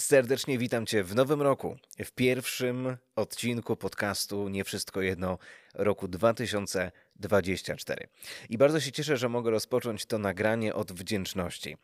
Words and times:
Serdecznie 0.00 0.58
witam 0.58 0.86
Cię 0.86 1.04
w 1.04 1.14
nowym 1.14 1.42
roku, 1.42 1.76
w 2.04 2.12
pierwszym 2.12 2.96
odcinku 3.16 3.76
podcastu 3.76 4.48
Nie 4.48 4.64
Wszystko 4.64 5.02
Jedno 5.02 5.38
roku 5.74 6.08
2024. 6.08 8.06
I 8.48 8.58
bardzo 8.58 8.80
się 8.80 8.92
cieszę, 8.92 9.16
że 9.16 9.28
mogę 9.28 9.50
rozpocząć 9.50 10.06
to 10.06 10.18
nagranie 10.18 10.74
od 10.74 10.92
wdzięczności. 10.92 11.76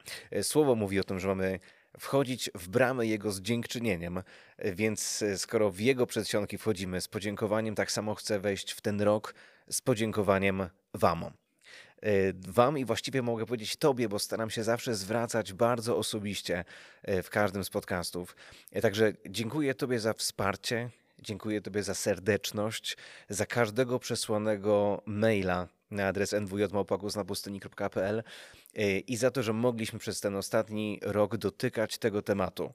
Słowo 0.42 0.74
mówi 0.74 1.00
o 1.00 1.04
tym, 1.04 1.20
że 1.20 1.28
mamy 1.28 1.60
wchodzić 1.98 2.50
w 2.54 2.68
bramę 2.68 3.06
Jego 3.06 3.32
z 3.32 3.40
dziękczynieniem, 3.40 4.22
więc 4.58 5.24
skoro 5.36 5.70
w 5.70 5.80
Jego 5.80 6.06
przedsionki 6.06 6.58
wchodzimy 6.58 7.00
z 7.00 7.08
podziękowaniem, 7.08 7.74
tak 7.74 7.92
samo 7.92 8.14
chcę 8.14 8.40
wejść 8.40 8.72
w 8.72 8.80
ten 8.80 9.00
rok 9.00 9.34
z 9.70 9.80
podziękowaniem 9.80 10.68
Wam. 10.94 11.30
E, 12.02 12.32
wam 12.48 12.78
i 12.78 12.84
właściwie 12.84 13.22
mogę 13.22 13.46
powiedzieć 13.46 13.76
Tobie, 13.76 14.08
bo 14.08 14.18
staram 14.18 14.50
się 14.50 14.64
zawsze 14.64 14.94
zwracać 14.94 15.52
bardzo 15.52 15.96
osobiście 15.96 16.64
e, 17.02 17.22
w 17.22 17.30
każdym 17.30 17.64
z 17.64 17.70
podcastów. 17.70 18.36
E, 18.72 18.80
także 18.80 19.12
dziękuję 19.28 19.74
Tobie 19.74 20.00
za 20.00 20.12
wsparcie, 20.12 20.90
dziękuję 21.18 21.60
Tobie 21.60 21.82
za 21.82 21.94
serdeczność, 21.94 22.96
za 23.28 23.46
każdego 23.46 23.98
przesłanego 23.98 25.02
maila 25.06 25.68
na 25.90 26.06
adres 26.06 26.32
nwj.pustyni.pl 26.32 28.22
i 29.06 29.16
za 29.16 29.30
to, 29.30 29.42
że 29.42 29.52
mogliśmy 29.52 29.98
przez 29.98 30.20
ten 30.20 30.36
ostatni 30.36 31.00
rok 31.02 31.36
dotykać 31.36 31.98
tego 31.98 32.22
tematu. 32.22 32.72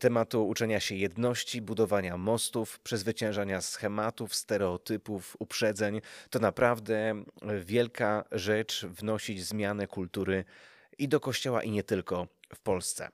Tematu 0.00 0.48
uczenia 0.48 0.80
się 0.80 0.94
jedności, 0.94 1.62
budowania 1.62 2.16
mostów, 2.16 2.80
przezwyciężania 2.80 3.60
schematów, 3.60 4.34
stereotypów, 4.34 5.36
uprzedzeń. 5.38 6.00
To 6.30 6.38
naprawdę 6.38 7.24
wielka 7.64 8.24
rzecz 8.32 8.86
wnosić 8.86 9.44
zmianę 9.44 9.86
kultury 9.86 10.44
i 10.98 11.08
do 11.08 11.20
kościoła, 11.20 11.62
i 11.62 11.70
nie 11.70 11.82
tylko 11.82 12.26
w 12.54 12.60
Polsce. 12.60 13.08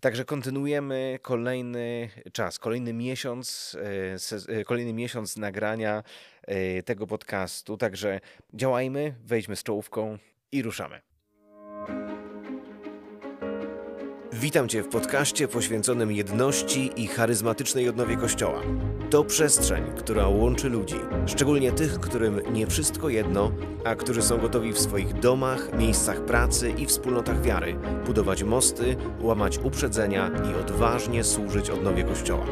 Także 0.00 0.24
kontynuujemy 0.24 1.18
kolejny 1.22 2.10
czas, 2.32 2.58
kolejny 2.58 2.92
miesiąc, 2.92 3.76
e, 4.48 4.58
e, 4.58 4.64
kolejny 4.64 4.92
miesiąc 4.92 5.36
nagrania 5.36 6.02
e, 6.42 6.82
tego 6.82 7.06
podcastu. 7.06 7.76
Także 7.76 8.20
działajmy, 8.54 9.14
wejdźmy 9.24 9.56
z 9.56 9.62
czołówką 9.62 10.18
i 10.52 10.62
ruszamy. 10.62 11.05
Witam 14.40 14.68
Cię 14.68 14.82
w 14.82 14.88
podcaście 14.88 15.48
poświęconym 15.48 16.12
jedności 16.12 16.90
i 16.96 17.06
charyzmatycznej 17.06 17.88
odnowie 17.88 18.16
Kościoła. 18.16 18.62
To 19.10 19.24
przestrzeń, 19.24 19.84
która 19.98 20.28
łączy 20.28 20.68
ludzi, 20.68 20.96
szczególnie 21.26 21.72
tych, 21.72 22.00
którym 22.00 22.40
nie 22.52 22.66
wszystko 22.66 23.08
jedno, 23.08 23.52
a 23.84 23.94
którzy 23.94 24.22
są 24.22 24.38
gotowi 24.38 24.72
w 24.72 24.78
swoich 24.78 25.12
domach, 25.12 25.78
miejscach 25.78 26.24
pracy 26.24 26.70
i 26.70 26.86
wspólnotach 26.86 27.42
wiary 27.42 27.76
budować 28.06 28.42
mosty, 28.42 28.96
łamać 29.20 29.58
uprzedzenia 29.58 30.30
i 30.50 30.60
odważnie 30.60 31.24
służyć 31.24 31.70
odnowie 31.70 32.04
Kościoła. 32.04 32.46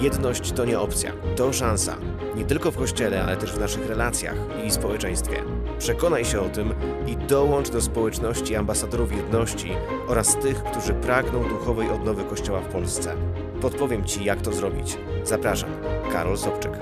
Jedność 0.00 0.52
to 0.52 0.64
nie 0.64 0.80
opcja, 0.80 1.12
to 1.36 1.52
szansa. 1.52 1.96
Nie 2.36 2.44
tylko 2.44 2.70
w 2.70 2.76
kościele, 2.76 3.24
ale 3.24 3.36
też 3.36 3.52
w 3.52 3.60
naszych 3.60 3.86
relacjach 3.86 4.36
i 4.66 4.70
społeczeństwie. 4.70 5.42
Przekonaj 5.78 6.24
się 6.24 6.40
o 6.40 6.48
tym 6.48 6.74
i 7.06 7.16
dołącz 7.16 7.70
do 7.70 7.80
społeczności 7.80 8.56
ambasadorów 8.56 9.12
jedności 9.12 9.70
oraz 10.08 10.38
tych, 10.38 10.64
którzy 10.64 10.94
pragną 10.94 11.48
duchowej 11.48 11.90
odnowy 11.90 12.24
Kościoła 12.24 12.60
w 12.60 12.72
Polsce. 12.72 13.16
Podpowiem 13.60 14.04
Ci, 14.04 14.24
jak 14.24 14.40
to 14.40 14.52
zrobić. 14.52 14.98
Zapraszam, 15.24 15.70
Karol 16.12 16.38
Sobczyk. 16.38 16.72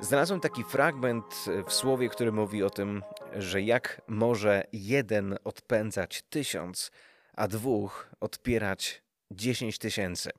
Znalazłem 0.00 0.40
taki 0.40 0.64
fragment 0.64 1.44
w 1.66 1.72
słowie, 1.72 2.08
który 2.08 2.32
mówi 2.32 2.62
o 2.62 2.70
tym, 2.70 3.02
że 3.36 3.62
jak 3.62 4.02
może 4.08 4.64
jeden 4.72 5.38
odpędzać 5.44 6.22
tysiąc, 6.30 6.90
a 7.36 7.48
dwóch 7.48 8.10
odpierać 8.20 9.02
dziesięć 9.34 9.78
tysięcy. 9.78 10.30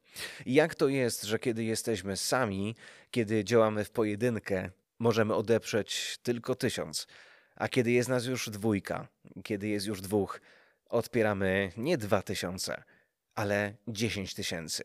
Jak 0.46 0.76
to 0.76 0.88
jest, 0.88 1.24
że 1.24 1.40
kiedy 1.40 1.64
jesteśmy 1.64 2.18
sami, 2.18 2.76
kiedy 3.12 3.44
działamy 3.44 3.86
w 3.86 3.92
pojedynkę, 3.92 4.70
możemy 5.00 5.36
odeprzeć 5.36 6.18
tylko 6.24 6.56
tysiąc, 6.56 7.08
a 7.56 7.68
kiedy 7.68 7.92
jest 7.92 8.10
nas 8.10 8.26
już 8.26 8.50
dwójka, 8.50 9.08
kiedy 9.44 9.68
jest 9.68 9.86
już 9.86 10.02
dwóch, 10.02 10.42
odpieramy 10.90 11.72
nie 11.78 11.98
dwa 11.98 12.22
tysiące, 12.22 12.84
ale 13.36 13.76
dziesięć 13.88 14.34
tysięcy. 14.34 14.84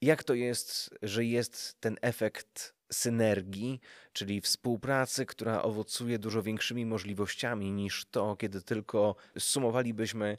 Jak 0.00 0.24
to 0.24 0.34
jest, 0.34 0.94
że 1.02 1.24
jest 1.24 1.80
ten 1.80 1.96
efekt 2.02 2.74
synergii, 2.92 3.80
czyli 4.12 4.40
współpracy, 4.40 5.26
która 5.26 5.62
owocuje 5.62 6.18
dużo 6.18 6.42
większymi 6.42 6.86
możliwościami 6.86 7.72
niż 7.72 8.04
to, 8.10 8.36
kiedy 8.36 8.62
tylko 8.62 9.16
sumowalibyśmy 9.38 10.38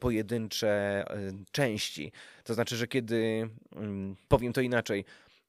pojedyncze 0.00 0.68
e, 0.68 1.32
części. 1.52 2.12
To 2.44 2.54
znaczy, 2.54 2.76
że 2.76 2.86
kiedy, 2.86 3.48
mm, 3.76 4.16
powiem 4.28 4.52
to 4.52 4.60
inaczej, 4.60 5.04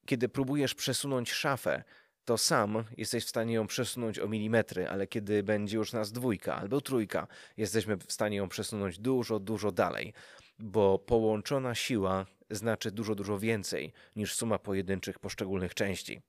kiedy 0.06 0.28
próbujesz 0.28 0.74
przesunąć 0.74 1.32
szafę, 1.32 1.84
to 2.24 2.38
sam 2.38 2.84
jesteś 2.96 3.24
w 3.24 3.28
stanie 3.28 3.54
ją 3.54 3.66
przesunąć 3.66 4.18
o 4.18 4.28
milimetry, 4.28 4.88
ale 4.88 5.06
kiedy 5.06 5.42
będzie 5.42 5.76
już 5.76 5.92
nas 5.92 6.12
dwójka 6.12 6.56
albo 6.56 6.80
trójka, 6.80 7.26
jesteśmy 7.56 7.96
w 7.96 8.12
stanie 8.12 8.36
ją 8.36 8.48
przesunąć 8.48 8.98
dużo, 8.98 9.38
dużo 9.38 9.72
dalej, 9.72 10.12
bo 10.58 10.98
połączona 10.98 11.74
siła 11.74 12.26
znaczy 12.50 12.90
dużo, 12.90 13.14
dużo 13.14 13.38
więcej 13.38 13.92
niż 14.16 14.34
suma 14.34 14.58
pojedynczych 14.58 15.18
poszczególnych 15.18 15.74
części. 15.74 16.20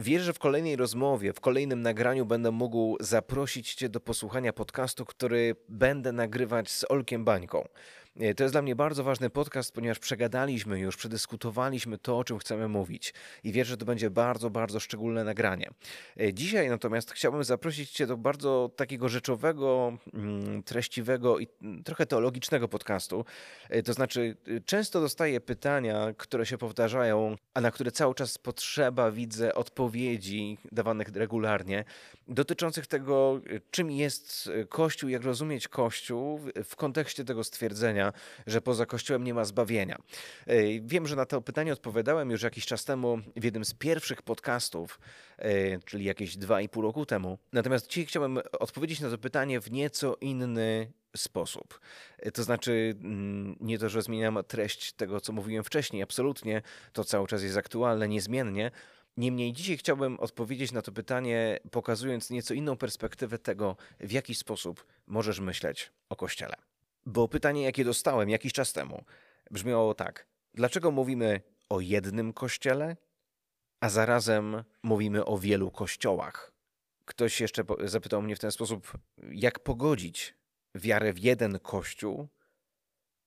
Wierzę, 0.00 0.24
że 0.24 0.32
w 0.32 0.38
kolejnej 0.38 0.76
rozmowie, 0.76 1.32
w 1.32 1.40
kolejnym 1.40 1.82
nagraniu 1.82 2.26
będę 2.26 2.50
mógł 2.50 2.96
zaprosić 3.00 3.74
Cię 3.74 3.88
do 3.88 4.00
posłuchania 4.00 4.52
podcastu, 4.52 5.04
który 5.04 5.56
będę 5.68 6.12
nagrywać 6.12 6.70
z 6.70 6.84
Olkiem 6.90 7.24
Bańką. 7.24 7.68
E, 8.20 8.34
to 8.34 8.44
jest 8.44 8.54
dla 8.54 8.62
mnie 8.62 8.76
bardzo 8.76 9.04
ważny 9.04 9.30
podcast, 9.30 9.72
ponieważ 9.72 9.98
przegadaliśmy 9.98 10.78
już, 10.78 10.96
przedyskutowaliśmy 10.96 11.98
to, 11.98 12.18
o 12.18 12.24
czym 12.24 12.38
chcemy 12.38 12.68
mówić 12.68 13.14
i 13.44 13.52
wierzę, 13.52 13.70
że 13.70 13.76
to 13.76 13.84
będzie 13.84 14.10
bardzo, 14.10 14.50
bardzo 14.50 14.80
szczególne 14.80 15.24
nagranie. 15.24 15.70
E, 16.20 16.34
dzisiaj 16.34 16.68
natomiast 16.68 17.10
chciałbym 17.10 17.44
zaprosić 17.44 17.90
Cię 17.90 18.06
do 18.06 18.16
bardzo 18.16 18.70
takiego 18.76 19.08
rzeczowego, 19.08 19.96
mm, 20.14 20.62
treściwego 20.62 21.38
i 21.38 21.48
mm, 21.62 21.84
trochę 21.84 22.06
teologicznego 22.06 22.68
podcastu. 22.68 23.24
E, 23.68 23.82
to 23.82 23.92
znaczy, 23.92 24.36
często 24.66 25.00
dostaję 25.00 25.40
pytania, 25.40 26.14
które 26.16 26.46
się 26.46 26.58
powtarzają, 26.58 27.36
a 27.54 27.60
na 27.60 27.70
które 27.70 27.90
cały 27.90 28.14
czas 28.14 28.38
potrzeba, 28.38 29.10
widzę, 29.10 29.54
odpowiedzi 29.54 30.58
dawanych 30.72 31.08
regularnie, 31.08 31.84
dotyczących 32.28 32.86
tego, 32.86 33.40
czym 33.70 33.90
jest 33.90 34.50
Kościół, 34.68 35.10
jak 35.10 35.22
rozumieć 35.22 35.68
Kościół 35.68 36.40
w 36.64 36.76
kontekście 36.76 37.24
tego 37.24 37.44
stwierdzenia, 37.44 38.09
że 38.46 38.60
poza 38.60 38.86
Kościołem 38.86 39.24
nie 39.24 39.34
ma 39.34 39.44
zbawienia. 39.44 39.96
Wiem, 40.82 41.06
że 41.06 41.16
na 41.16 41.26
to 41.26 41.40
pytanie 41.42 41.72
odpowiadałem 41.72 42.30
już 42.30 42.42
jakiś 42.42 42.66
czas 42.66 42.84
temu 42.84 43.18
w 43.36 43.44
jednym 43.44 43.64
z 43.64 43.74
pierwszych 43.74 44.22
podcastów, 44.22 45.00
czyli 45.84 46.04
jakieś 46.04 46.36
dwa 46.36 46.60
i 46.60 46.68
pół 46.68 46.82
roku 46.82 47.06
temu. 47.06 47.38
Natomiast 47.52 47.88
dzisiaj 47.88 48.06
chciałbym 48.06 48.40
odpowiedzieć 48.60 49.00
na 49.00 49.10
to 49.10 49.18
pytanie 49.18 49.60
w 49.60 49.70
nieco 49.70 50.16
inny 50.20 50.92
sposób. 51.16 51.80
To 52.34 52.42
znaczy, 52.42 52.94
mm, 53.00 53.56
nie 53.60 53.78
to, 53.78 53.88
że 53.88 54.02
zmieniam 54.02 54.38
treść 54.48 54.92
tego, 54.92 55.20
co 55.20 55.32
mówiłem 55.32 55.64
wcześniej, 55.64 56.02
absolutnie, 56.02 56.62
to 56.92 57.04
cały 57.04 57.26
czas 57.26 57.42
jest 57.42 57.56
aktualne, 57.56 58.08
niezmiennie. 58.08 58.70
Niemniej 59.16 59.52
dzisiaj 59.52 59.76
chciałbym 59.76 60.20
odpowiedzieć 60.20 60.72
na 60.72 60.82
to 60.82 60.92
pytanie, 60.92 61.58
pokazując 61.70 62.30
nieco 62.30 62.54
inną 62.54 62.76
perspektywę 62.76 63.38
tego, 63.38 63.76
w 64.00 64.12
jaki 64.12 64.34
sposób 64.34 64.86
możesz 65.06 65.40
myśleć 65.40 65.92
o 66.08 66.16
Kościele. 66.16 66.69
Bo 67.06 67.28
pytanie, 67.28 67.62
jakie 67.62 67.84
dostałem 67.84 68.28
jakiś 68.28 68.52
czas 68.52 68.72
temu, 68.72 69.04
brzmiało 69.50 69.94
tak: 69.94 70.26
dlaczego 70.54 70.90
mówimy 70.90 71.40
o 71.68 71.80
jednym 71.80 72.32
kościele, 72.32 72.96
a 73.80 73.88
zarazem 73.88 74.64
mówimy 74.82 75.24
o 75.24 75.38
wielu 75.38 75.70
kościołach? 75.70 76.52
Ktoś 77.04 77.40
jeszcze 77.40 77.64
zapytał 77.84 78.22
mnie 78.22 78.36
w 78.36 78.38
ten 78.38 78.52
sposób, 78.52 78.92
jak 79.32 79.58
pogodzić 79.58 80.34
wiarę 80.74 81.12
w 81.12 81.18
jeden 81.18 81.58
kościół 81.58 82.28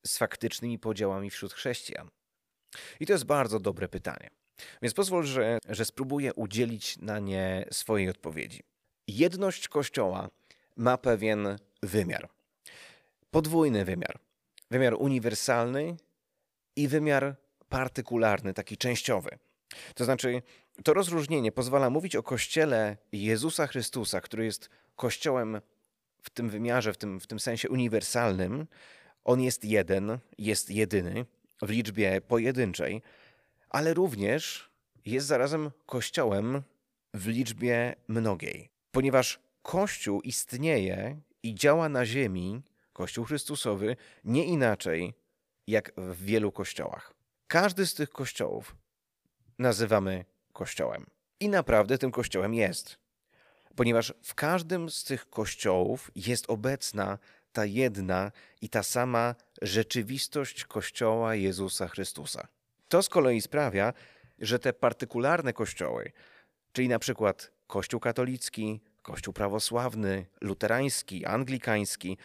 z 0.06 0.18
faktycznymi 0.18 0.80
podziałami 0.80 1.30
wśród 1.30 1.54
chrześcijan? 1.54 2.10
I 3.00 3.06
to 3.06 3.14
jest 3.14 3.26
bardzo 3.26 3.60
dobre 3.60 3.88
pytanie. 3.88 4.30
Więc 4.82 4.94
pozwól, 4.94 5.24
że, 5.24 5.58
że 5.70 5.86
spróbuję 5.86 6.34
udzielić 6.34 6.98
na 6.98 7.20
nie 7.20 7.66
swojej 7.72 8.10
odpowiedzi. 8.10 8.64
Jedność 9.08 9.68
Kościoła 9.68 10.30
ma 10.76 10.98
pewien 10.98 11.58
wymiar 11.84 12.30
podwójny 13.34 13.86
wymiar. 13.86 14.20
Wymiar 14.72 14.94
uniwersalny 14.94 15.98
i 16.76 16.88
wymiar 16.88 17.36
partykularny, 17.70 18.54
taki 18.54 18.78
częściowy. 18.78 19.40
To 19.96 20.06
znaczy, 20.06 20.42
to 20.84 20.94
rozróżnienie 20.94 21.52
pozwala 21.52 21.90
mówić 21.90 22.16
o 22.16 22.24
Kościele 22.24 22.98
Jezusa 23.12 23.68
Chrystusa, 23.68 24.22
który 24.22 24.46
jest 24.46 24.70
Kościołem 24.96 25.62
w 26.22 26.30
tym 26.30 26.50
wymiarze, 26.50 26.94
w 26.94 26.98
tym, 26.98 27.20
w 27.20 27.28
tym 27.28 27.40
sensie 27.40 27.70
uniwersalnym. 27.70 28.68
On 29.24 29.42
jest 29.42 29.66
jeden, 29.66 30.20
jest 30.38 30.70
jedyny 30.70 31.26
w 31.62 31.70
liczbie 31.70 32.22
pojedynczej, 32.22 33.02
ale 33.70 33.94
również 33.94 34.70
jest 35.06 35.28
zarazem 35.28 35.72
Kościołem 35.86 36.62
w 37.14 37.28
liczbie 37.28 37.96
mnogiej. 38.08 38.70
Ponieważ 38.92 39.40
Kościół 39.62 40.22
istnieje 40.22 41.20
i 41.44 41.56
działa 41.56 41.90
na 41.90 42.06
ziemi, 42.06 42.62
Kościół 42.94 43.26
Chrystusowy, 43.26 43.96
nie 44.24 44.46
inaczej 44.46 45.14
jak 45.68 45.92
w 45.98 46.24
wielu 46.24 46.52
kościołach. 46.52 47.14
Każdy 47.48 47.86
z 47.86 47.94
tych 47.94 48.10
kościołów 48.10 48.76
nazywamy 49.60 50.26
kościołem. 50.54 51.06
I 51.40 51.50
naprawdę 51.50 51.98
tym 51.98 52.12
kościołem 52.12 52.54
jest. 52.54 52.98
Ponieważ 53.76 54.14
w 54.24 54.36
każdym 54.36 54.90
z 54.90 55.04
tych 55.04 55.30
kościołów 55.30 56.12
jest 56.16 56.50
obecna 56.50 57.18
ta 57.52 57.66
jedna 57.66 58.32
i 58.62 58.70
ta 58.70 58.84
sama 58.84 59.36
rzeczywistość 59.62 60.66
Kościoła 60.66 61.36
Jezusa 61.36 61.88
Chrystusa. 61.88 62.48
To 62.88 63.04
z 63.04 63.10
kolei 63.10 63.42
sprawia, 63.42 63.94
że 64.40 64.60
te 64.60 64.74
partykularne 64.74 65.54
kościoły, 65.54 66.12
czyli 66.72 66.88
na 66.88 67.00
przykład 67.00 67.52
Kościół 67.68 68.00
katolicki, 68.00 68.82
Kościół 69.02 69.34
prawosławny, 69.34 70.26
luterański, 70.42 71.26
anglikański, 71.26 72.18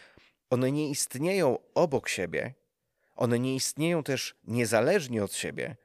one 0.50 0.72
nie 0.72 0.90
istnieją 0.90 1.58
obok 1.74 2.08
siebie, 2.08 2.54
one 3.16 3.38
nie 3.38 3.54
istnieją 3.54 4.02
też 4.02 4.34
niezależnie 4.44 5.24
od 5.24 5.34
siebie. 5.34 5.76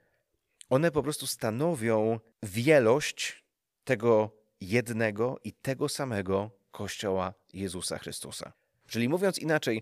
One 0.70 0.92
po 0.92 1.04
prostu 1.04 1.28
stanowią 1.28 2.20
wielość 2.44 3.44
tego 3.84 4.32
jednego 4.62 5.40
i 5.44 5.54
tego 5.54 5.90
samego 5.90 6.52
Kościoła 6.72 7.34
Jezusa 7.54 7.98
Chrystusa. 7.98 8.54
Czyli 8.88 9.10
mówiąc 9.10 9.40
inaczej, 9.40 9.82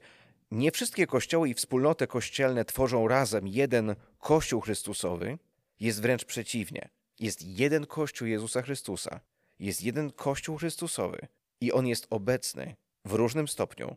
nie 0.51 0.71
wszystkie 0.71 1.07
kościoły 1.07 1.49
i 1.49 1.53
wspólnoty 1.53 2.07
kościelne 2.07 2.65
tworzą 2.65 3.07
razem 3.07 3.47
jeden 3.47 3.95
Kościół 4.19 4.61
Chrystusowy, 4.61 5.37
jest 5.79 6.01
wręcz 6.01 6.25
przeciwnie. 6.25 6.89
Jest 7.19 7.41
jeden 7.41 7.85
Kościół 7.85 8.27
Jezusa 8.27 8.61
Chrystusa, 8.61 9.19
jest 9.59 9.83
jeden 9.83 10.11
Kościół 10.11 10.57
Chrystusowy 10.57 11.27
i 11.61 11.71
on 11.71 11.87
jest 11.87 12.07
obecny 12.09 12.75
w 13.05 13.13
różnym 13.13 13.47
stopniu 13.47 13.95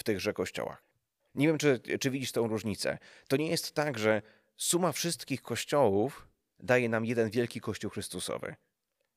w 0.00 0.02
tychże 0.02 0.32
kościołach. 0.32 0.82
Nie 1.34 1.46
wiem, 1.46 1.58
czy, 1.58 1.80
czy 2.00 2.10
widzisz 2.10 2.32
tę 2.32 2.40
różnicę. 2.40 2.98
To 3.28 3.36
nie 3.36 3.50
jest 3.50 3.72
tak, 3.72 3.98
że 3.98 4.22
suma 4.56 4.92
wszystkich 4.92 5.42
kościołów 5.42 6.28
daje 6.58 6.88
nam 6.88 7.04
jeden 7.04 7.30
wielki 7.30 7.60
Kościół 7.60 7.90
Chrystusowy. 7.90 8.56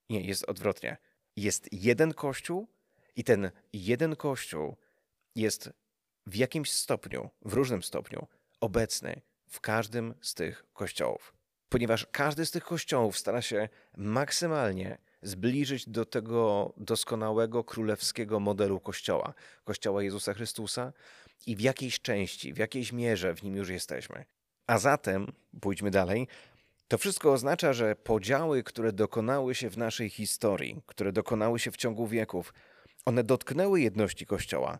Nie, 0.09 0.21
jest 0.21 0.43
odwrotnie. 0.49 0.97
Jest 1.35 1.73
jeden 1.73 2.13
Kościół 2.13 2.67
i 3.15 3.23
ten 3.23 3.51
jeden 3.73 4.15
Kościół 4.15 4.77
jest 5.35 5.69
w 6.27 6.35
jakimś 6.35 6.71
stopniu, 6.71 7.29
w 7.41 7.53
różnym 7.53 7.83
stopniu, 7.83 8.27
obecny 8.61 9.21
w 9.49 9.61
każdym 9.61 10.13
z 10.21 10.33
tych 10.33 10.65
kościołów. 10.73 11.33
Ponieważ 11.69 12.07
każdy 12.11 12.45
z 12.45 12.51
tych 12.51 12.63
kościołów 12.63 13.17
stara 13.17 13.41
się 13.41 13.69
maksymalnie 13.97 14.97
zbliżyć 15.23 15.89
do 15.89 16.05
tego 16.05 16.73
doskonałego 16.77 17.63
królewskiego 17.63 18.39
modelu 18.39 18.79
Kościoła, 18.79 19.33
Kościoła 19.63 20.03
Jezusa 20.03 20.33
Chrystusa 20.33 20.93
i 21.47 21.55
w 21.55 21.61
jakiejś 21.61 21.99
części, 21.99 22.53
w 22.53 22.57
jakiejś 22.57 22.91
mierze 22.91 23.35
w 23.35 23.43
nim 23.43 23.55
już 23.55 23.69
jesteśmy. 23.69 24.25
A 24.67 24.77
zatem, 24.77 25.27
pójdźmy 25.61 25.91
dalej, 25.91 26.27
to 26.87 26.97
wszystko 26.97 27.33
oznacza, 27.33 27.73
że 27.73 27.95
podziały, 27.95 28.63
które 28.63 28.93
dokonały 28.93 29.55
się 29.55 29.69
w 29.69 29.77
naszej 29.77 30.09
historii, 30.09 30.81
które 30.85 31.11
dokonały 31.11 31.59
się 31.59 31.71
w 31.71 31.77
ciągu 31.77 32.07
wieków, 32.07 32.53
one 33.05 33.23
dotknęły 33.23 33.81
jedności 33.81 34.25
Kościoła, 34.25 34.79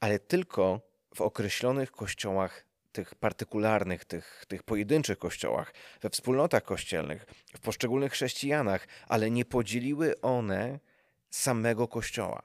ale 0.00 0.18
tylko 0.18 0.80
w 1.14 1.20
określonych 1.20 1.90
kościołach 1.90 2.69
tych 2.92 3.14
partykularnych, 3.14 4.04
tych, 4.04 4.44
tych 4.48 4.62
pojedynczych 4.62 5.18
kościołach, 5.18 5.74
we 6.00 6.10
wspólnotach 6.10 6.62
kościelnych, 6.62 7.26
w 7.56 7.60
poszczególnych 7.60 8.12
chrześcijanach, 8.12 8.88
ale 9.08 9.30
nie 9.30 9.44
podzieliły 9.44 10.20
one 10.20 10.80
samego 11.30 11.88
kościoła. 11.88 12.42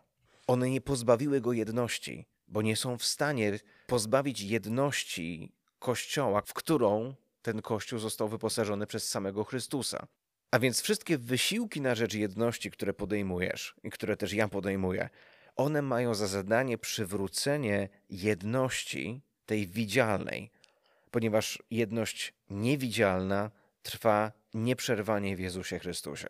One 0.47 0.69
nie 0.69 0.81
pozbawiły 0.81 1.42
go 1.42 1.53
jedności, 1.53 2.25
bo 2.47 2.62
nie 2.62 2.75
są 2.75 2.97
w 2.97 3.06
stanie 3.06 3.59
pozbawić 3.88 4.42
jedności 4.42 5.51
kościoła, 5.80 6.42
w 6.42 6.53
którą 6.53 7.15
ten 7.42 7.62
kościół 7.62 8.00
został 8.00 8.27
wyposażony 8.30 8.88
przez 8.88 9.09
samego 9.09 9.44
Chrystusa. 9.44 10.07
A 10.51 10.59
więc 10.59 10.81
wszystkie 10.81 11.18
wysiłki 11.18 11.81
na 11.81 11.95
rzecz 11.95 12.13
jedności, 12.13 12.71
które 12.71 12.94
podejmujesz 12.94 13.75
i 13.83 13.89
które 13.89 14.18
też 14.18 14.33
ja 14.33 14.47
podejmuję, 14.47 15.09
one 15.56 15.81
mają 15.81 16.15
za 16.15 16.27
zadanie 16.27 16.77
przywrócenie 16.77 17.89
jedności 18.09 19.21
tej 19.45 19.68
widzialnej, 19.68 20.51
ponieważ 21.12 21.63
jedność 21.71 22.33
niewidzialna 22.50 23.51
trwa 23.83 24.31
nieprzerwanie 24.53 25.36
w 25.36 25.39
Jezusie 25.39 25.80
Chrystusie. 25.80 26.27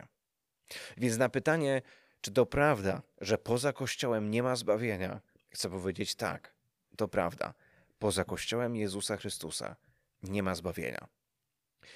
Więc 0.98 1.18
na 1.18 1.30
pytanie, 1.30 1.82
czy 2.22 2.32
to 2.32 2.46
prawda, 2.46 3.02
że 3.22 3.38
poza 3.38 3.74
Kościołem 3.74 4.32
nie 4.32 4.44
ma 4.44 4.56
zbawienia, 4.56 5.22
chcę 5.50 5.70
powiedzieć 5.70 6.16
tak, 6.16 6.54
to 6.98 7.08
prawda. 7.08 7.54
Poza 8.00 8.24
Kościołem 8.24 8.76
Jezusa 8.76 9.18
Chrystusa 9.18 9.76
nie 10.24 10.44
ma 10.44 10.56
zbawienia. 10.56 11.08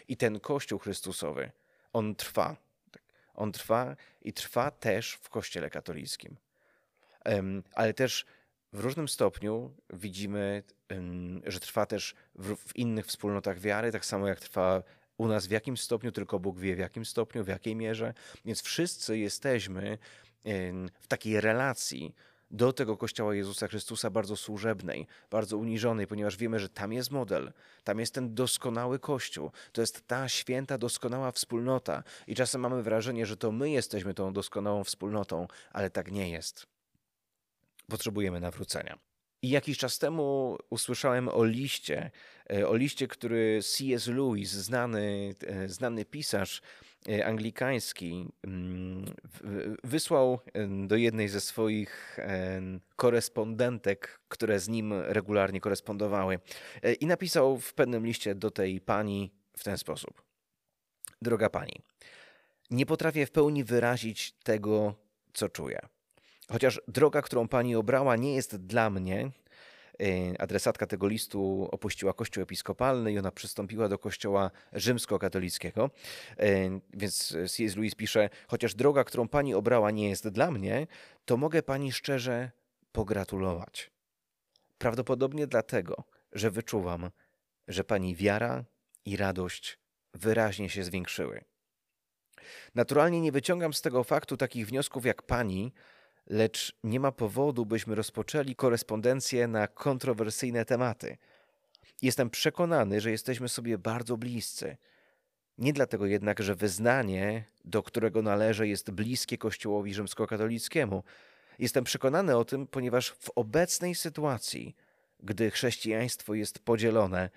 I 0.07 0.17
ten 0.17 0.39
Kościół 0.39 0.79
Chrystusowy, 0.79 1.51
on 1.93 2.15
trwa. 2.15 2.55
On 3.33 3.51
trwa 3.51 3.95
i 4.21 4.33
trwa 4.33 4.71
też 4.71 5.13
w 5.13 5.29
Kościele 5.29 5.69
katolickim. 5.69 6.35
Ale 7.73 7.93
też 7.93 8.25
w 8.73 8.79
różnym 8.79 9.07
stopniu 9.07 9.71
widzimy, 9.93 10.63
że 11.45 11.59
trwa 11.59 11.85
też 11.85 12.15
w 12.35 12.75
innych 12.75 13.05
wspólnotach 13.05 13.59
wiary, 13.59 13.91
tak 13.91 14.05
samo 14.05 14.27
jak 14.27 14.39
trwa 14.39 14.83
u 15.17 15.27
nas 15.27 15.47
w 15.47 15.51
jakim 15.51 15.77
stopniu, 15.77 16.11
tylko 16.11 16.39
Bóg 16.39 16.59
wie 16.59 16.75
w 16.75 16.79
jakim 16.79 17.05
stopniu, 17.05 17.43
w 17.43 17.47
jakiej 17.47 17.75
mierze. 17.75 18.13
Więc 18.45 18.61
wszyscy 18.61 19.17
jesteśmy 19.17 19.97
w 20.99 21.07
takiej 21.07 21.41
relacji 21.41 22.15
do 22.51 22.73
tego 22.73 22.97
Kościoła 22.97 23.35
Jezusa 23.35 23.67
Chrystusa 23.67 24.09
bardzo 24.09 24.35
służebnej, 24.35 25.07
bardzo 25.29 25.57
uniżonej, 25.57 26.07
ponieważ 26.07 26.37
wiemy, 26.37 26.59
że 26.59 26.69
tam 26.69 26.93
jest 26.93 27.11
model, 27.11 27.53
tam 27.83 27.99
jest 27.99 28.13
ten 28.13 28.35
doskonały 28.35 28.99
Kościół, 28.99 29.51
to 29.71 29.81
jest 29.81 30.07
ta 30.07 30.29
święta, 30.29 30.77
doskonała 30.77 31.31
wspólnota. 31.31 32.03
I 32.27 32.35
czasem 32.35 32.61
mamy 32.61 32.83
wrażenie, 32.83 33.25
że 33.25 33.37
to 33.37 33.51
my 33.51 33.69
jesteśmy 33.69 34.13
tą 34.13 34.33
doskonałą 34.33 34.83
wspólnotą, 34.83 35.47
ale 35.71 35.89
tak 35.89 36.11
nie 36.11 36.29
jest 36.29 36.78
potrzebujemy 37.89 38.39
nawrócenia. 38.39 38.99
I 39.41 39.49
jakiś 39.49 39.77
czas 39.77 39.99
temu 39.99 40.57
usłyszałem 40.69 41.29
o 41.29 41.45
liście, 41.45 42.11
e, 42.53 42.67
o 42.67 42.75
liście, 42.75 43.07
który 43.07 43.59
C.S. 43.63 44.07
Lewis, 44.07 44.51
znany, 44.51 45.35
e, 45.47 45.69
znany 45.69 46.05
pisarz 46.05 46.61
e, 47.09 47.25
anglikański, 47.25 48.27
mm, 48.43 49.05
wysłał 49.83 50.39
do 50.87 50.95
jednej 50.95 51.27
ze 51.27 51.41
swoich 51.41 52.17
korespondentek, 52.95 54.19
które 54.27 54.59
z 54.59 54.67
nim 54.67 54.93
regularnie 54.93 55.61
korespondowały. 55.61 56.39
I 56.99 57.05
napisał 57.05 57.57
w 57.57 57.73
pewnym 57.73 58.05
liście 58.05 58.35
do 58.35 58.51
tej 58.51 58.81
pani 58.81 59.31
w 59.57 59.63
ten 59.63 59.77
sposób: 59.77 60.21
Droga 61.21 61.49
pani, 61.49 61.81
nie 62.71 62.85
potrafię 62.85 63.25
w 63.25 63.31
pełni 63.31 63.63
wyrazić 63.63 64.31
tego, 64.31 64.95
co 65.33 65.49
czuję. 65.49 65.79
Chociaż 66.51 66.81
droga, 66.87 67.21
którą 67.21 67.47
pani 67.47 67.75
obrała, 67.75 68.15
nie 68.15 68.35
jest 68.35 68.57
dla 68.57 68.89
mnie, 68.89 69.31
e, 70.01 70.41
adresatka 70.41 70.87
tego 70.87 71.07
listu 71.07 71.69
opuściła 71.71 72.13
kościół 72.13 72.43
episkopalny 72.43 73.11
i 73.13 73.19
ona 73.19 73.31
przystąpiła 73.31 73.89
do 73.89 73.97
kościoła 73.97 74.51
rzymskokatolickiego. 74.73 75.89
E, 76.37 76.79
więc 76.93 77.37
C.S. 77.47 77.75
Lewis 77.75 77.95
pisze, 77.95 78.29
chociaż 78.47 78.75
droga, 78.75 79.03
którą 79.03 79.27
pani 79.27 79.53
obrała 79.53 79.91
nie 79.91 80.09
jest 80.09 80.27
dla 80.27 80.51
mnie, 80.51 80.87
to 81.25 81.37
mogę 81.37 81.63
pani 81.63 81.91
szczerze 81.91 82.51
pogratulować. 82.91 83.91
Prawdopodobnie 84.77 85.47
dlatego, 85.47 86.03
że 86.31 86.51
wyczuwam, 86.51 87.11
że 87.67 87.83
pani 87.83 88.15
wiara 88.15 88.63
i 89.05 89.17
radość 89.17 89.79
wyraźnie 90.13 90.69
się 90.69 90.83
zwiększyły. 90.83 91.43
Naturalnie 92.75 93.21
nie 93.21 93.31
wyciągam 93.31 93.73
z 93.73 93.81
tego 93.81 94.03
faktu 94.03 94.37
takich 94.37 94.67
wniosków 94.67 95.05
jak 95.05 95.21
pani, 95.21 95.73
lecz 96.29 96.73
nie 96.83 96.99
ma 96.99 97.11
powodu, 97.11 97.65
byśmy 97.65 97.95
rozpoczęli 97.95 98.55
korespondencję 98.55 99.47
na 99.47 99.67
kontrowersyjne 99.67 100.65
tematy. 100.65 101.17
Jestem 102.01 102.29
przekonany, 102.29 103.01
że 103.01 103.11
jesteśmy 103.11 103.49
sobie 103.49 103.77
bardzo 103.77 104.17
bliscy. 104.17 104.77
Nie 105.57 105.73
dlatego 105.73 106.05
jednak, 106.05 106.43
że 106.43 106.55
wyznanie, 106.55 107.43
do 107.65 107.83
którego 107.83 108.21
należę, 108.21 108.67
jest 108.67 108.91
bliskie 108.91 109.37
Kościołowi 109.37 109.93
rzymskokatolickiemu. 109.93 111.03
Jestem 111.59 111.83
przekonany 111.83 112.37
o 112.37 112.45
tym, 112.45 112.67
ponieważ 112.67 113.09
w 113.09 113.29
obecnej 113.35 113.95
sytuacji, 113.95 114.75
gdy 115.19 115.51
chrześcijaństwo 115.51 116.33
jest 116.33 116.59
podzielone, 116.59 117.29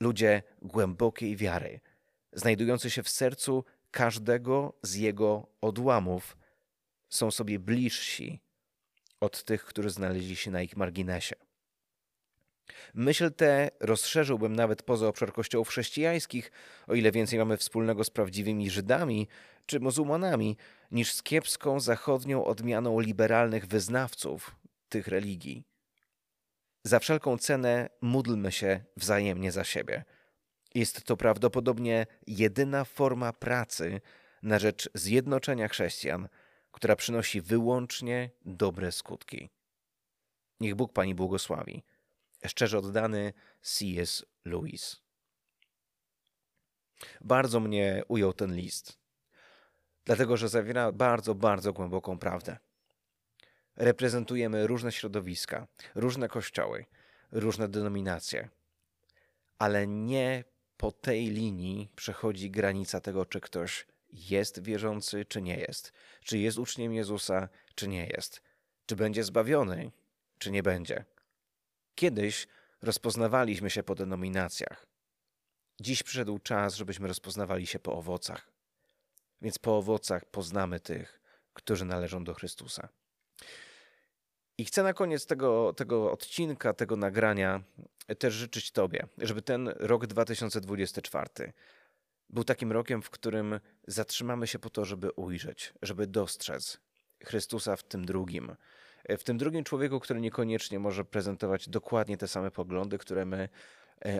ludzie 0.00 0.42
głębokiej 0.62 1.36
wiary, 1.36 1.80
znajdujący 2.32 2.90
się 2.90 3.02
w 3.02 3.08
sercu 3.08 3.64
każdego 3.90 4.72
z 4.82 4.94
jego 4.94 5.46
odłamów, 5.60 6.36
są 7.08 7.30
sobie 7.30 7.58
bliżsi 7.58 8.40
od 9.20 9.44
tych, 9.44 9.64
którzy 9.64 9.90
znaleźli 9.90 10.36
się 10.36 10.50
na 10.50 10.62
ich 10.62 10.76
marginesie. 10.76 11.36
Myśl 12.94 13.32
tę 13.32 13.70
rozszerzyłbym 13.80 14.56
nawet 14.56 14.82
poza 14.82 15.08
obszar 15.08 15.32
kościołów 15.32 15.68
chrześcijańskich, 15.68 16.52
o 16.86 16.94
ile 16.94 17.12
więcej 17.12 17.38
mamy 17.38 17.56
wspólnego 17.56 18.04
z 18.04 18.10
prawdziwymi 18.10 18.70
Żydami 18.70 19.28
czy 19.66 19.80
muzułmanami 19.80 20.56
niż 20.90 21.12
z 21.12 21.22
kiepską 21.22 21.80
zachodnią 21.80 22.44
odmianą 22.44 23.00
liberalnych 23.00 23.66
wyznawców 23.66 24.56
tych 24.88 25.08
religii. 25.08 25.64
Za 26.84 26.98
wszelką 26.98 27.38
cenę 27.38 27.88
módlmy 28.00 28.52
się 28.52 28.84
wzajemnie 28.96 29.52
za 29.52 29.64
siebie. 29.64 30.04
Jest 30.74 31.04
to 31.04 31.16
prawdopodobnie 31.16 32.06
jedyna 32.26 32.84
forma 32.84 33.32
pracy 33.32 34.00
na 34.42 34.58
rzecz 34.58 34.90
zjednoczenia 34.94 35.68
chrześcijan, 35.68 36.28
która 36.74 36.96
przynosi 36.96 37.40
wyłącznie 37.40 38.30
dobre 38.44 38.92
skutki. 38.92 39.50
Niech 40.60 40.74
Bóg 40.74 40.92
Pani 40.92 41.14
błogosławi. 41.14 41.82
Szczerze 42.46 42.78
oddany 42.78 43.32
C.S. 43.62 44.26
Lewis. 44.44 44.96
Bardzo 47.20 47.60
mnie 47.60 48.02
ujął 48.08 48.32
ten 48.32 48.56
list, 48.56 48.98
dlatego 50.04 50.36
że 50.36 50.48
zawiera 50.48 50.92
bardzo, 50.92 51.34
bardzo 51.34 51.72
głęboką 51.72 52.18
prawdę. 52.18 52.56
Reprezentujemy 53.76 54.66
różne 54.66 54.92
środowiska, 54.92 55.66
różne 55.94 56.28
kościoły, 56.28 56.86
różne 57.32 57.68
denominacje, 57.68 58.48
ale 59.58 59.86
nie 59.86 60.44
po 60.76 60.92
tej 60.92 61.30
linii 61.30 61.90
przechodzi 61.96 62.50
granica 62.50 63.00
tego, 63.00 63.26
czy 63.26 63.40
ktoś 63.40 63.86
jest 64.14 64.62
wierzący, 64.62 65.24
czy 65.24 65.42
nie 65.42 65.56
jest, 65.56 65.92
czy 66.24 66.38
jest 66.38 66.58
uczniem 66.58 66.94
Jezusa, 66.94 67.48
czy 67.74 67.88
nie 67.88 68.06
jest, 68.06 68.42
czy 68.86 68.96
będzie 68.96 69.24
zbawiony, 69.24 69.90
czy 70.38 70.50
nie 70.50 70.62
będzie. 70.62 71.04
Kiedyś 71.94 72.46
rozpoznawaliśmy 72.82 73.70
się 73.70 73.82
po 73.82 73.94
denominacjach. 73.94 74.86
Dziś 75.80 76.02
przyszedł 76.02 76.38
czas, 76.38 76.74
żebyśmy 76.74 77.08
rozpoznawali 77.08 77.66
się 77.66 77.78
po 77.78 77.92
owocach. 77.92 78.50
Więc 79.42 79.58
po 79.58 79.78
owocach 79.78 80.24
poznamy 80.24 80.80
tych, 80.80 81.20
którzy 81.54 81.84
należą 81.84 82.24
do 82.24 82.34
Chrystusa. 82.34 82.88
I 84.58 84.64
chcę 84.64 84.82
na 84.82 84.92
koniec 84.92 85.26
tego, 85.26 85.72
tego 85.72 86.12
odcinka, 86.12 86.72
tego 86.74 86.96
nagrania 86.96 87.62
też 88.18 88.34
życzyć 88.34 88.70
Tobie, 88.70 89.06
żeby 89.18 89.42
ten 89.42 89.68
rok 89.68 90.06
2024 90.06 91.52
był 92.30 92.44
takim 92.44 92.72
rokiem, 92.72 93.02
w 93.02 93.10
którym 93.10 93.60
zatrzymamy 93.86 94.46
się 94.46 94.58
po 94.58 94.70
to, 94.70 94.84
żeby 94.84 95.10
ujrzeć, 95.12 95.72
żeby 95.82 96.06
dostrzec 96.06 96.80
Chrystusa 97.24 97.76
w 97.76 97.82
tym 97.82 98.06
drugim. 98.06 98.56
W 99.18 99.24
tym 99.24 99.38
drugim 99.38 99.64
człowieku, 99.64 100.00
który 100.00 100.20
niekoniecznie 100.20 100.78
może 100.78 101.04
prezentować 101.04 101.68
dokładnie 101.68 102.16
te 102.16 102.28
same 102.28 102.50
poglądy, 102.50 102.98
które 102.98 103.24
my, 103.24 103.48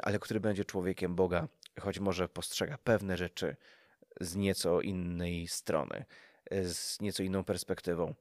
ale 0.02 0.18
który 0.18 0.40
będzie 0.40 0.64
człowiekiem 0.64 1.14
Boga, 1.14 1.48
choć 1.80 1.98
może 1.98 2.28
postrzega 2.28 2.78
pewne 2.78 3.16
rzeczy 3.16 3.56
z 4.20 4.36
nieco 4.36 4.80
innej 4.80 5.48
strony, 5.48 6.04
z 6.50 7.00
nieco 7.00 7.22
inną 7.22 7.44
perspektywą. 7.44 8.14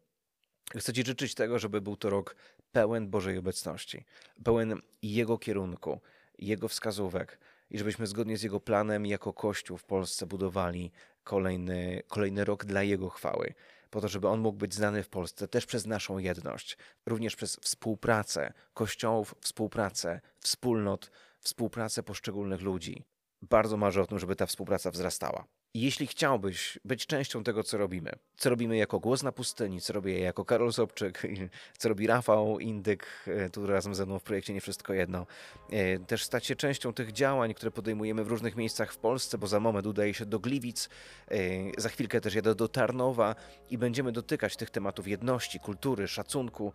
Chcę 0.78 0.94
Ci 0.94 1.06
życzyć 1.06 1.36
tego, 1.36 1.60
żeby 1.60 1.82
był 1.82 1.96
to 1.96 2.10
rok 2.10 2.36
pełen 2.72 3.10
Bożej 3.10 3.38
obecności, 3.38 4.06
pełen 4.44 4.82
Jego 5.02 5.38
kierunku, 5.38 6.02
Jego 6.40 6.68
wskazówek 6.68 7.40
i 7.74 7.78
żebyśmy 7.78 8.08
zgodnie 8.08 8.38
z 8.38 8.44
Jego 8.44 8.60
planem 8.60 9.06
jako 9.06 9.34
Kościół 9.34 9.78
w 9.78 9.84
Polsce 9.84 10.26
budowali 10.26 10.92
kolejny, 11.24 12.02
kolejny 12.08 12.46
rok 12.46 12.66
dla 12.66 12.84
Jego 12.84 13.10
chwały, 13.10 13.54
po 13.90 14.02
to, 14.02 14.08
żeby 14.08 14.28
On 14.28 14.40
mógł 14.40 14.58
być 14.58 14.74
znany 14.74 15.04
w 15.04 15.10
Polsce 15.10 15.48
też 15.48 15.66
przez 15.66 15.86
naszą 15.86 16.18
jedność, 16.18 16.78
również 17.06 17.36
przez 17.36 17.56
współpracę 17.56 18.54
Kościołów, 18.74 19.36
współpracę 19.42 20.22
wspólnot, 20.40 21.12
współpracę 21.40 22.04
poszczególnych 22.04 22.62
ludzi. 22.62 23.04
Bardzo 23.42 23.78
marzę 23.78 24.02
o 24.02 24.06
tym, 24.06 24.20
żeby 24.20 24.36
ta 24.36 24.46
współpraca 24.46 24.92
wzrastała. 24.92 25.46
Jeśli 25.76 26.08
chciałbyś 26.08 26.80
być 26.86 27.06
częścią 27.06 27.44
tego, 27.44 27.64
co 27.64 27.78
robimy, 27.78 28.12
co 28.38 28.50
robimy 28.50 28.78
jako 28.78 29.00
Głos 29.00 29.24
na 29.24 29.32
Pustyni, 29.32 29.82
co 29.82 29.94
robię 29.94 30.20
jako 30.20 30.46
Karol 30.46 30.74
Sobczyk, 30.74 31.22
co 31.80 31.90
robi 31.90 32.08
Rafał 32.08 32.60
Indyk, 32.60 33.08
e, 33.28 33.50
tu 33.50 33.68
razem 33.68 33.96
ze 33.96 34.06
mną 34.06 34.20
w 34.20 34.24
projekcie 34.24 34.54
Nie 34.54 34.62
Wszystko 34.62 34.94
Jedno, 34.94 35.26
e, 35.70 36.00
też 36.00 36.24
stać 36.24 36.46
się 36.46 36.56
częścią 36.56 36.94
tych 36.94 37.12
działań, 37.12 37.54
które 37.54 37.72
podejmujemy 37.72 38.24
w 38.24 38.28
różnych 38.28 38.56
miejscach 38.56 38.94
w 38.94 38.98
Polsce, 38.98 39.38
bo 39.38 39.48
za 39.48 39.60
moment 39.60 39.88
udaje 39.88 40.14
się 40.14 40.26
do 40.26 40.40
Gliwic, 40.40 40.90
e, 41.28 41.38
za 41.78 41.90
chwilkę 41.90 42.22
też 42.22 42.36
jadę 42.36 42.56
do 42.56 42.68
Tarnowa 42.68 43.36
i 43.70 43.78
będziemy 43.78 44.12
dotykać 44.12 44.58
tych 44.58 44.70
tematów 44.70 45.08
jedności, 45.08 45.60
kultury, 45.60 46.08
szacunku, 46.08 46.74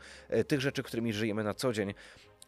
tych 0.48 0.60
rzeczy, 0.60 0.82
którymi 0.82 1.12
żyjemy 1.12 1.44
na 1.44 1.54
co 1.54 1.72
dzień. 1.72 1.94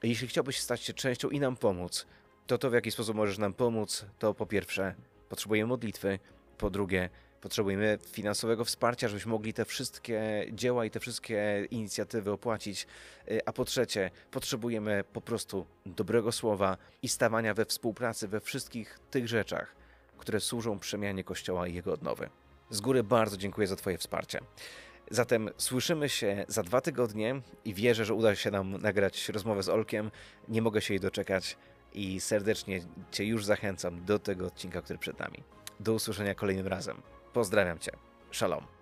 Jeśli 0.02 0.28
chciałbyś 0.28 0.60
stać 0.60 0.82
się 0.82 0.92
częścią 0.92 1.28
i 1.28 1.40
nam 1.40 1.56
pomóc, 1.56 2.06
to 2.46 2.58
to 2.58 2.70
w 2.70 2.74
jaki 2.74 2.90
sposób 2.90 3.16
możesz 3.16 3.38
nam 3.38 3.54
pomóc, 3.54 4.06
to 4.18 4.34
po 4.34 4.46
pierwsze 4.46 4.94
potrzebujemy 5.28 5.68
modlitwy, 5.68 6.18
po 6.60 6.70
drugie, 6.70 7.08
potrzebujemy 7.40 7.98
finansowego 8.06 8.64
wsparcia, 8.64 9.08
żebyśmy 9.08 9.30
mogli 9.30 9.52
te 9.52 9.64
wszystkie 9.64 10.46
dzieła 10.52 10.84
i 10.84 10.90
te 10.90 11.00
wszystkie 11.00 11.66
inicjatywy 11.70 12.30
opłacić. 12.30 12.86
Y, 13.30 13.40
a 13.46 13.52
po 13.52 13.64
trzecie, 13.64 14.10
potrzebujemy 14.30 15.04
po 15.12 15.20
prostu 15.20 15.66
dobrego 15.86 16.32
słowa 16.32 16.76
i 17.02 17.08
stawania 17.08 17.54
we 17.54 17.64
współpracy 17.64 18.28
we 18.28 18.40
wszystkich 18.40 18.98
tych 19.10 19.28
rzeczach, 19.28 19.76
które 20.18 20.40
służą 20.40 20.78
przemianie 20.78 21.24
Kościoła 21.24 21.66
i 21.66 21.74
jego 21.74 21.92
odnowy. 21.92 22.30
Z 22.70 22.80
góry 22.80 23.02
bardzo 23.02 23.36
dziękuję 23.36 23.66
za 23.66 23.76
Twoje 23.76 23.98
wsparcie. 23.98 24.40
Zatem 25.10 25.50
słyszymy 25.56 26.08
się 26.08 26.44
za 26.48 26.62
dwa 26.62 26.80
tygodnie 26.80 27.40
i 27.64 27.74
wierzę, 27.74 28.04
że 28.04 28.14
uda 28.14 28.34
się 28.34 28.50
nam 28.50 28.76
nagrać 28.82 29.28
rozmowę 29.28 29.62
z 29.62 29.68
Olkiem. 29.68 30.10
Nie 30.48 30.62
mogę 30.62 30.80
się 30.80 30.94
jej 30.94 31.00
doczekać 31.00 31.56
i 31.92 32.20
serdecznie 32.20 32.80
Cię 33.10 33.24
już 33.24 33.44
zachęcam 33.44 34.04
do 34.04 34.18
tego 34.18 34.46
odcinka, 34.46 34.82
który 34.82 34.98
przed 34.98 35.18
nami. 35.18 35.42
Do 35.80 35.92
usłyszenia 35.94 36.34
kolejnym 36.34 36.66
razem. 36.66 37.02
Pozdrawiam 37.32 37.78
Cię. 37.78 37.92
Shalom. 38.32 38.79